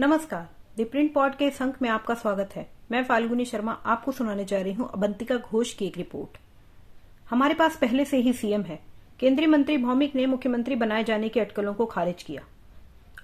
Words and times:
नमस्कार। 0.00 0.46
The 0.78 0.86
print 0.86 1.12
pod 1.14 1.34
के 1.34 1.44
अंक 1.44 1.74
में 1.82 1.88
आपका 1.88 2.14
स्वागत 2.14 2.50
है। 2.56 2.66
मैं 2.90 3.02
फाल्गुनी 3.04 3.44
शर्मा 3.44 3.72
आपको 3.72 4.12
सुनाने 4.12 4.44
जा 4.44 4.60
रही 4.60 4.72
हूँ 4.72 4.88
अबंतिका 4.94 5.36
घोष 5.36 5.72
की 5.72 5.86
एक 5.86 5.96
रिपोर्ट। 5.96 6.38
हमारे 7.30 7.54
पास 7.54 7.76
पहले 7.76 8.04
से 8.04 8.16
ही 8.16 8.32
सीएम 8.32 8.62
है। 8.62 8.78
केंद्रीय 9.20 9.48
मंत्री 9.48 9.76
भौमिक 9.76 10.14
ने 10.16 10.26
मुख्यमंत्री 10.26 10.76
बनाए 10.76 11.04
जाने 11.04 11.28
की 11.28 11.40
अटकलों 11.40 11.74
को 11.74 11.86
खारिज 11.86 12.22
किया। 12.22 12.42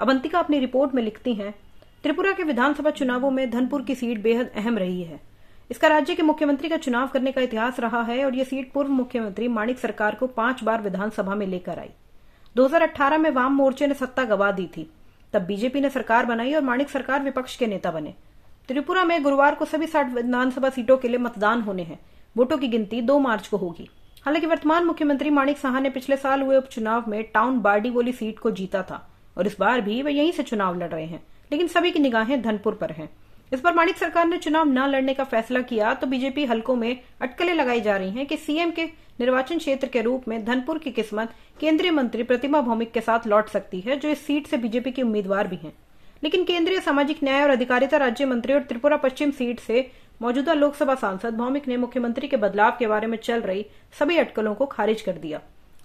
अबंतिका 0.01 0.39
अपनी 0.39 0.59
रिपोर्ट 0.59 0.95
में 0.95 1.03
लिखती 1.03 1.35
हैं, 1.35 1.55
त्रिपुरा 2.03 2.33
के 2.33 2.43
विधानसभा 2.43 2.91
चुनावों 2.91 3.31
में 3.31 3.51
धनपुर 3.51 3.83
की 3.83 3.95
सीट 3.95 4.23
बेहद 4.23 4.51
अहम 4.57 4.79
रही 4.79 5.03
है। 5.03 5.21
इसका 5.71 5.89
राज्य 5.89 6.15
के 6.15 6.23
मुख्यमंत्री 6.23 6.69
का 6.69 6.77
चुनाव 6.77 7.09
करने 7.09 7.33
का 7.33 7.41
इतिहास 7.41 7.81
रहा 7.81 8.03
है 8.03 8.25
और 8.25 8.35
यह 8.35 8.45
सीट 8.45 8.73
पूर्व 8.73 8.91
मुख्यमंत्री 8.91 9.49
माणिक 9.49 9.79
सरकार 9.79 10.15
को 10.15 10.27
पाँच 10.27 10.63
बार 10.65 10.83
विधानसभा 10.83 11.35
में 11.35 11.47
लेकर 11.47 11.79
आई। 11.79 11.91
2018 12.57 13.19
में 13.19 13.31
वाम 13.31 13.57
मोर्चे 13.57 13.87
ने 13.87 13.95
सत्ता 13.95 14.25
गवा 14.25 14.51
दी 14.51 14.67
थी। 14.67 14.91
तब 15.33 15.43
बीजेपी 15.43 15.81
ने 15.81 15.91
सरकार 15.91 16.27
बनाई 16.27 16.55
और 16.55 16.63
माणिक 16.63 16.91
सरकार 16.91 17.23
विपक्ष 17.23 17.57
के 17.57 17.67
नेता 17.67 17.91
बने। 17.91 18.15
त्रिपुरा 18.69 19.05
में 19.05 19.23
गुरुवार 19.23 19.55
को 19.55 19.65
सभी 19.65 19.87
साठ 19.87 20.13
विधानसभा 20.13 20.71
सीटों 20.71 20.97
के 20.97 21.09
लिए 21.09 21.19
मतदान 21.19 21.61
होने 21.61 21.83
हैं। 21.83 21.99
वोटों 22.37 22.59
की 22.59 22.69
गिनती 22.69 23.01
दो 23.01 23.19
मार्च 23.19 23.49
को 23.49 23.57
होगी। 23.57 23.91
हालाँकि 24.25 24.47
वर्तमान 24.47 24.85
मुख्यमंत्री 24.85 25.31
माणिक 25.31 25.59
साहा 25.59 25.81
ने 25.81 25.91
पिछले 25.91 26.17
साल 26.17 26.43
हुए 26.43 26.57
उपचुनाव 26.57 27.05
में 27.09 27.23
टाउन 27.25 27.61
बार्डीवोली 27.61 28.13
सीट 28.13 28.39
को 28.39 28.51
जीता 28.51 28.83
था, 28.83 29.11
और 29.39 29.47
इस 29.47 29.57
बार 29.61 29.81
भी 29.81 30.03
वे 30.03 30.13
यहीं 30.13 30.33
से 30.33 30.43
चुनाव 30.43 30.79
लड़ 30.79 30.89
रहे 30.89 31.07
हैं। 31.07 31.23
लेकिन 31.53 31.67
सभी 31.67 31.91
की 31.91 31.99
निगाहें 31.99 32.43
धनपुर 32.43 32.75
पर 32.75 32.91
हैं। 32.91 33.09
इस 33.53 33.61
पर 33.61 33.75
माणिक 33.75 33.97
सरकार 33.97 34.27
ने 34.27 34.37
चुनाव 34.37 34.69
न 34.69 34.87
लड़ने 34.87 35.15
का 35.15 35.25
फैसला 35.25 35.61
किया 35.61 35.95
तो 35.95 36.07
बीजेपी 36.07 36.45
हलकों 36.45 36.77
में 36.77 37.01
अटकलें 37.21 37.55
लगाई 37.55 37.81
जा 37.81 37.97
रही 37.97 38.11
हैं 38.11 38.27
कि 38.27 38.37
सीएम 38.37 38.71
के 38.71 38.85
निर्वाचन 39.21 39.59
क्षेत्र 39.59 39.87
के 39.87 40.03
रूप 40.03 40.29
में 40.29 40.45
धनपुर 40.45 40.79
की 40.79 40.91
किस्मत 40.91 41.35
केंद्रीय 41.61 41.91
मंत्री 41.91 42.23
प्रतिमा 42.23 42.61
भौमिक 42.61 42.93
के 42.93 43.01
साथ 43.01 43.27
लौट 43.27 43.49
सकती 43.49 43.81
है, 43.81 43.97
जो 43.97 44.09
इस 44.09 44.27
सीट 44.27 44.47
से 44.47 44.57
बीजेपी 44.57 44.91
के 44.91 45.03
उम्मीदवार 45.03 45.47
भी 45.47 45.57
हैं। 45.57 45.73
लेकिन 46.25 46.45
केंद्रीय 46.45 46.81
सामाजिक 46.81 47.23
न्याय 47.25 47.43
और 47.43 47.51
अधिकारिता 47.51 47.97
राज्य 47.97 48.25
मंत्री 48.25 48.53
और 48.53 48.63
त्रिपुरा 48.63 48.97
पश्चिम 48.97 49.31
सीट 49.31 49.61
से 49.61 49.91
मौजूदा 50.23 50.53
लोकसभा 50.53 50.95
सांसद 50.95 51.37
भौमिक 51.37 51.69
ने 51.69 51.77
मुख्यमंत्री 51.77 52.29
के 52.29 52.37
बदलाव 52.37 52.77
के 52.79 52.87
बारे 52.87 53.07
में 53.07 53.19
चल 53.19 53.41
रही 53.41 53.67
सभी 53.99 54.17
अटकलों 54.17 54.55
को 54.55 54.67
खारिज 54.67 55.03
कर 55.03 55.13
दिया। 55.13 55.41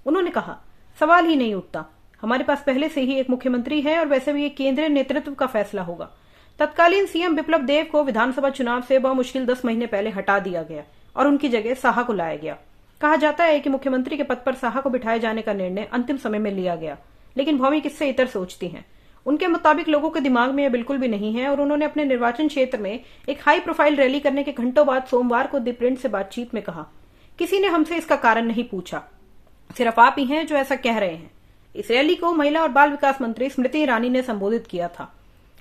उन्होंने 0.05 0.31
कहा, 0.31 0.57
सवाल 0.99 1.25
ही 1.25 1.35
नहीं 1.35 1.53
उठता। 1.53 1.85
हमारे 2.21 2.43
पास 2.43 2.63
पहले 2.65 2.89
से 2.89 3.01
ही 3.01 3.15
एक 3.15 3.29
मुख्यमंत्री 3.29 3.81
है 3.81 3.99
और 3.99 4.07
वैसे 4.07 4.33
भी 4.33 4.43
ये 4.43 4.49
केंद्रीय 4.49 4.89
नेतृत्व 4.89 5.33
का 5.33 5.45
फैसला 5.45 5.81
होगा। 5.81 6.09
तत्कालीन 6.61 7.05
सीएम 7.05 7.35
विप्लव 7.35 7.61
देव 7.61 7.85
को 7.91 8.03
विधानसभा 8.03 8.49
चुनाव 8.49 8.81
से 8.81 8.97
मुश्किल 8.99 9.45
दस 9.45 9.63
महीने 9.65 9.85
पहले 9.87 10.09
हटा 10.09 10.37
दिया 10.39 10.61
गया 10.63 10.83
और 11.15 11.27
उनकी 11.27 11.49
जगह 11.49 11.73
साहा 11.75 12.01
को 12.03 12.13
लाया 12.13 12.35
गया। 12.35 12.57
कहा 13.01 13.15
जाता 13.15 13.43
है 13.43 13.59
कि 13.59 13.69
मुख्यमंत्री 13.69 14.17
के 14.17 14.23
पद 14.23 14.41
पर 14.45 14.55
साहा 14.55 14.81
को 14.81 14.89
बिठाए 14.89 15.19
जाने 15.19 15.41
का 15.41 15.53
निर्णय 15.53 15.87
अंतिम 15.93 16.17
समय 16.17 16.39
में 16.39 16.51
लिया 16.51 16.75
गया, 16.75 16.97
लेकिन 17.35 17.57
भौमिक 17.57 17.85
इससे 17.85 18.09
इतर 18.09 18.27
सोचती 18.27 18.67
हैं। 18.67 18.85
उनके 19.25 19.47
मुताबिक 19.47 19.89
लोगों 19.89 20.09
के 20.09 20.19
दिमाग 20.19 20.51
में 20.51 20.63
यह 20.63 20.69
बिल्कुल 20.69 20.97
भी 20.97 21.07
नहीं 21.07 21.33
है 21.33 21.47
और 21.49 21.61
उन्होंने 21.61 21.85
अपने 21.85 22.05
निर्वाचन 22.05 22.47
क्षेत्र 22.47 22.77
में 22.77 22.99
एक 23.29 23.39
हाई 23.41 23.59
प्रोफ़ाइल 23.59 23.95
रैली 23.95 24.19
करने 24.19 24.43
के 24.43 24.51
घंटों 24.53 24.85
बाद 24.87 25.05
सोमवार 25.05 25.47
को 25.47 25.59
दी 25.59 25.71
प्रिंट 25.71 25.97
से 25.99 26.09
बातचीत 26.09 26.53
में 26.53 26.61
कहा, 26.63 26.85
किसी 27.39 27.59
ने 27.59 27.67
हमसे 27.67 27.97
इसका 27.97 28.15
कारण 28.17 28.45
नहीं 28.45 28.63
पूछा। 28.65 29.01
सिर्फ़ 29.69 29.99
आप 29.99 30.15
ही 30.19 30.25
हैं 30.25 30.45
जो 30.47 30.55
ऐसा 30.55 30.75
कह 30.77 30.97
रहे 30.97 31.15
हैं। 31.15 31.31
इस 31.75 31.91
रैली 31.91 32.15
को 32.15 32.31
महिला 32.33 32.61
और 32.61 32.69
बाल 32.69 32.91
विकास 32.91 33.21
मंत्री 33.21 33.49
स्मृति 33.49 33.81
ईरानी 33.81 34.09
ने 34.09 34.21
संबोधित 34.21 34.67
किया 34.67 34.87
था। 34.89 35.11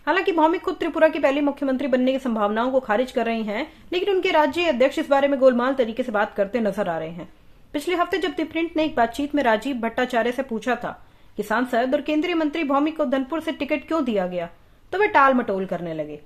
हालाँकि 0.06 0.32
भौमिक 0.32 0.62
खुद 0.62 0.76
त्रिपुरा 0.76 1.08
की 1.08 1.18
पहली 1.18 1.40
मुख्यमंत्री 1.40 1.88
बनने 1.88 2.12
की 2.12 2.18
संभावनाओं 2.18 2.70
को 2.70 2.80
खारिज 2.80 3.12
कर 3.12 3.26
रही 3.26 3.42
हैं, 3.42 3.66
लेकिन 3.92 4.14
उनके 4.14 4.30
राज्य 4.30 4.64
अध्यक्ष 4.68 4.98
इस 4.98 5.08
बारे 5.08 5.28
में 5.28 5.38
गोलमाल 5.40 5.74
तरीके 5.74 6.02
से 6.02 6.12
बात 6.12 6.34
करते 6.34 6.60
नज़र 6.60 6.88
आ 6.88 6.98
रहे 6.98 7.10
हैं। 7.10 7.28
पिछले 7.72 7.94
हफ़्ते 7.96 8.18
जब 8.18 8.30
दी 8.32 8.44
प्रिंट 8.44 8.76
ने 8.76 8.84
एक 8.84 8.94
बातचीत 8.96 9.34
में 9.34 9.42
राजीव 9.42 9.76
भट्टाचार्य 9.78 10.32
से 10.32 10.42
पूछा 10.44 10.76
था 10.76 10.98
कि 11.36 11.42
सांसद 11.42 11.94
और 11.94 12.00
केंद्रीय 12.02 12.34
मंत्री 12.34 12.64
भौमिक 12.64 12.96
को 12.96 13.04
धनपुर 13.06 13.40
से 13.40 13.52
टिकट 13.52 13.86
क्यों 13.88 14.04
दिया 14.04 14.26
गया 14.26 14.48
तो 14.92 14.98
वे 14.98 15.06
टाल 15.08 15.34
मटोल 15.34 15.66
करने 15.66 15.94
लगे। 15.94 16.20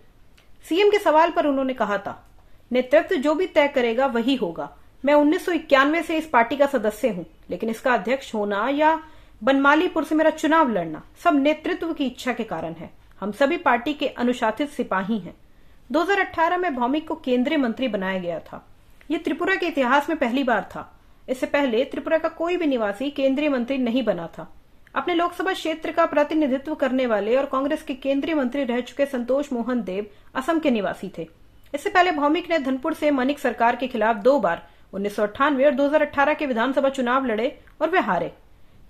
सीएम 0.64 0.90
के 0.90 0.98
सवाल 0.98 1.30
पर 1.30 1.46
उन्होंने 1.46 1.74
कहा 1.74 1.98
था, 1.98 2.22
नेतृत्व 2.70 3.16
जो 3.16 3.34
भी 3.34 3.46
तय 3.48 3.68
करेगा 3.68 4.06
वही 4.08 4.34
होगा। 4.36 4.70
मैं 5.04 5.14
उन्नीस 5.14 5.44
सौ 5.46 5.52
इक्यानवे 5.52 6.02
से 6.02 6.16
इस 6.18 6.28
पार्टी 6.28 6.56
का 6.56 6.66
सदस्य 6.68 7.08
हूँ, 7.08 7.24
लेकिन 7.50 7.70
इसका 7.70 7.94
अध्यक्ष 7.94 8.34
होना 8.34 8.68
या 8.70 8.98
बनमालीपुर 9.42 10.04
से 10.04 10.14
मेरा 10.14 10.30
चुनाव 10.32 10.70
लड़ना 10.70 11.02
सब 11.24 11.34
नेतृत्व 11.36 11.92
की 11.92 12.06
इच्छा 12.06 12.32
के 12.32 12.44
कारण 12.44 12.72
है। 12.72 12.90
हम 13.20 13.32
सभी 13.32 13.56
पार्टी 13.56 13.94
के 13.94 14.06
अनुशासित 14.08 14.68
सिपाही 14.68 15.18
हैं। 15.18 15.34
2018 15.92 16.56
में 16.56 16.74
भौमिक 16.74 17.08
को 17.08 17.14
केंद्रीय 17.14 17.58
मंत्री 17.58 17.88
बनाया 17.88 18.18
गया 18.18 18.38
था। 18.38 18.66
ये 19.10 19.18
त्रिपुरा 19.18 19.54
के 19.54 19.66
इतिहास 19.66 20.08
में 20.08 20.18
पहली 20.18 20.44
बार 20.44 20.62
था। 20.62 21.00
इससे 21.28 21.46
पहले 21.46 21.84
त्रिपुरा 21.84 22.18
का 22.18 22.28
कोई 22.28 22.56
भी 22.56 22.66
निवासी 22.66 23.10
केंद्रीय 23.10 23.48
मंत्री 23.48 23.78
नहीं 23.78 24.02
बना 24.02 24.26
था। 24.26 24.52
अपने 24.94 25.14
लोकसभा 25.14 25.52
क्षेत्र 25.52 25.92
का 25.92 26.06
प्रतिनिधित्व 26.06 26.74
करने 26.74 27.06
वाले 27.06 27.36
और 27.36 27.46
कांग्रेस 27.46 27.82
के 27.82 27.94
केंद्रीय 27.94 28.34
मंत्री 28.34 28.64
रह 28.64 28.80
चुके 28.80 29.06
संतोष 29.06 29.52
मोहन 29.52 29.82
देव 29.82 30.06
असम 30.34 30.58
के 30.58 30.70
निवासी 30.70 31.12
थे। 31.18 31.28
इससे 31.74 31.90
पहले 31.90 32.12
भौमिक 32.12 32.50
ने 32.50 32.58
धनपुर 32.58 32.94
से 32.94 33.10
मनिक 33.10 33.38
सरकार 33.38 33.76
के 33.76 33.86
खिलाफ 33.86 34.16
दो 34.16 34.38
बार, 34.38 34.68
उन्नीस 34.92 35.16
सौ 35.16 35.22
अट्ठानवे 35.22 35.64
और 35.64 35.70
2018 35.70 36.34
के 36.34 36.46
विधानसभा 36.46 36.88
चुनाव 36.88 37.26
लड़े 37.26 37.58
और 37.80 37.90
वे 37.90 38.00
हारे। 38.00 38.32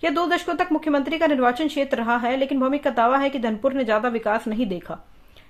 यह 0.02 0.10
दो 0.10 0.26
दशकों 0.26 0.54
तक 0.54 0.68
मुख्यमंत्री 0.72 1.18
का 1.18 1.26
निर्वाचन 1.26 1.68
क्षेत्र 1.68 1.96
रहा 1.96 2.16
है, 2.16 2.36
लेकिन 2.36 2.60
भौमिक 2.60 2.82
का 2.84 2.90
दावा 2.90 3.18
है 3.18 3.30
कि 3.30 3.38
धनपुर 3.38 3.72
ने 3.72 3.84
ज़्यादा 3.84 4.08
विकास 4.08 4.46
नहीं 4.48 4.66
देखा। 4.66 4.98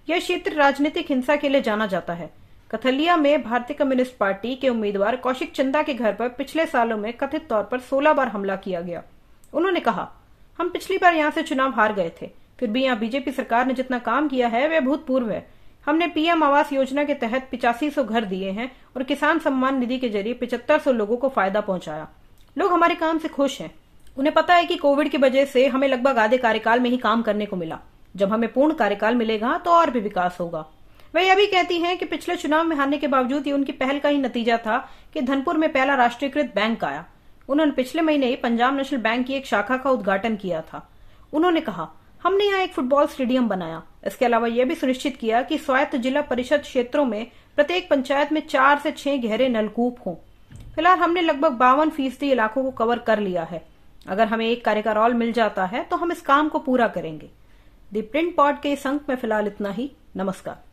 यह 0.08 0.18
क्षेत्र 0.18 0.52
राजनीतिक 0.52 1.10
हिंसा 1.10 1.36
के 1.36 1.48
लिए 1.48 1.60
जाना 1.60 1.86
जाता 1.86 2.12
है। 2.12 2.30
कथलिया 2.70 3.16
में 3.16 3.42
भारतीय 3.42 3.76
कम्युनिस्ट 3.76 4.16
पार्टी 4.16 4.54
के 4.54 4.68
उम्मीदवार 4.68 5.16
कौशिक 5.16 5.52
चंदा 5.52 5.82
के 5.82 5.94
घर 5.94 6.12
पर 6.12 6.28
पिछले 6.28 6.66
सालों 6.66 6.96
में 6.96 7.12
कथित 7.12 7.48
तौर 7.48 7.62
पर 7.62 7.80
16 7.82 8.12
बार 8.12 8.28
हमला 8.28 8.56
किया 8.56 8.80
गया। 8.80 9.02
उन्होंने 9.52 9.80
कहा, 9.80 10.08
हम 10.58 10.68
पिछली 10.68 10.98
बार 10.98 11.14
यहाँ 11.14 11.30
से 11.30 11.42
चुनाव 11.42 11.70
हार 11.70 11.92
गए 11.92 12.12
थे। 12.22 12.30
फिर 12.60 12.70
भी 12.70 12.82
यहाँ 12.84 12.98
बीजेपी 12.98 13.32
सरकार 13.32 13.66
ने 13.66 13.74
जितना 13.74 13.98
काम 13.98 14.28
किया 14.28 14.48
है, 14.48 14.68
वह 14.68 14.80
भूतपूर्व 14.80 15.30
है। 15.30 15.46
हमने 15.86 16.06
पीएम 16.06 16.42
आवास 16.44 16.72
योजना 16.72 17.04
के 17.04 17.14
तहत 17.14 17.48
पिचासी 17.50 17.90
सौ 17.90 18.04
घर 18.04 18.24
दिए 18.24 18.50
हैं 18.50 18.70
और 18.96 19.02
किसान 19.02 19.38
सम्मान 19.38 19.78
निधि 19.78 19.98
के 19.98 20.08
ज़रिए 20.08 20.34
पिचहत्तर 20.34 20.78
सौ 20.78 20.92
लोगों 20.92 21.16
को 21.16 21.28
फ़ायदा 21.28 21.60
पहुँचाया। 21.60 22.08
लोग 22.56 22.72
हमारे 22.72 22.94
काम 22.94 23.18
से 23.18 23.28
खुश 23.28 23.60
हैं। 23.60 23.70
उन्हें 24.16 24.34
पता 24.34 24.54
है 24.54 24.66
कि 24.66 24.76
कोविड 24.76 25.08
की 25.08 25.18
वजह 25.18 25.44
से 25.44 25.66
हमें 25.66 25.86
लगभग 25.88 26.18
आधे 26.18 26.36
कार्यकाल 26.38 26.80
में 26.80 26.90
ही 26.90 26.96
काम 26.96 27.22
करने 27.22 27.46
को 27.46 27.56
मिला। 27.56 27.78
जब 28.16 28.32
हमें 28.32 28.52
पूर्ण 28.52 28.74
कार्यकाल 28.74 29.14
मिलेगा 29.14 29.56
तो 29.58 29.70
और 29.70 29.90
भी 29.90 30.00
विकास 30.00 30.36
होगा। 30.40 30.64
वे 31.14 31.22
यह 31.22 31.34
भी 31.34 31.46
कहती 31.46 31.78
हैं 31.78 31.96
कि 31.98 32.04
पिछले 32.04 32.36
चुनाव 32.36 32.64
में 32.64 32.76
हारने 32.76 32.98
के 32.98 33.06
बावजूद 33.06 33.46
ये 33.46 33.52
उनकी 33.52 33.72
पहल 33.72 33.98
का 33.98 34.08
ही 34.08 34.18
नतीजा 34.18 34.56
था 34.56 34.78
कि 35.14 35.20
धनपुर 35.20 35.56
में 35.56 35.72
पहला 35.72 35.94
राष्ट्रीयकृत 35.94 36.52
बैंक 36.54 36.84
आया। 36.84 37.04
उन्होंने 37.48 37.72
पिछले 37.72 38.02
महीने 38.02 38.26
ही 38.26 38.36
पंजाब 38.36 38.76
नेशनल 38.76 39.00
बैंक 39.00 39.26
की 39.26 39.34
एक 39.34 39.46
शाखा 39.46 39.76
का 39.76 39.90
उद्घाटन 39.90 40.36
किया 40.36 40.60
था। 40.62 40.88
उन्होंने 41.32 41.60
कहा, 41.60 41.88
हमने 42.22 42.44
यहाँ 42.44 42.60
एक 42.60 42.72
फुटबॉल 42.72 43.06
स्टेडियम 43.06 43.48
बनाया। 43.48 43.82
इसके 44.06 44.24
अलावा 44.24 44.46
यह 44.46 44.64
भी 44.64 44.74
सुनिश्चित 44.74 45.16
किया 45.16 45.42
कि 45.42 45.58
स्वायत्त 45.58 45.96
जिला 45.96 46.20
परिषद 46.22 46.60
क्षेत्रों 46.60 47.04
में 47.04 47.26
प्रत्येक 47.56 47.88
पंचायत 47.90 48.32
में 48.32 48.40
चार 48.46 48.78
से 48.78 48.92
छह 48.92 49.16
गहरे 49.16 49.48
नलकूप 49.48 49.96
हों। 50.06 50.14
फ़िलहाल 50.74 50.98
हमने 50.98 51.20
लगभग 51.20 51.52
बावन 51.52 51.90
फ़ीसदी 51.90 52.30
इलाकों 52.32 52.62
को 52.62 52.70
कवर 52.70 52.98
कर 52.98 53.18
लिया 53.18 53.42
है। 53.42 53.62
अगर 54.06 54.26
हमें 54.26 54.46
एक 54.46 54.64
कार्य 54.64 54.82
का 54.82 54.92
रोल 54.92 55.14
मिल 55.14 55.32
जाता 55.32 55.64
है 55.64 55.82
तो 55.84 55.96
हम 55.96 56.12
इस 56.12 56.20
काम 56.22 56.48
को 56.48 56.58
पूरा 56.58 56.88
करेंगे। 56.88 57.30
द 57.94 58.04
प्रिंट 58.12 58.36
पॉट 58.36 58.62
के 58.62 58.72
इस 58.72 58.86
अंक 58.86 59.08
में 59.08 59.16
फ़िलहाल 59.16 59.46
इतना 59.46 59.70
ही। 59.70 59.90
नमस्कार। 60.16 60.63